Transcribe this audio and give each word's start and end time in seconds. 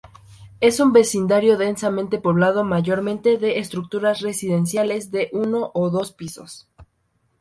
Es 0.61 0.79
un 0.79 0.93
vecindario 0.93 1.59
densamente 1.59 2.17
poblado, 2.17 2.63
mayormente 2.63 3.37
de 3.37 3.59
estructuras 3.59 4.21
residenciales 4.21 5.11
de 5.11 5.29
uno 5.31 5.69
o 5.75 5.91
dos 5.91 6.11
pisos. 6.11 6.67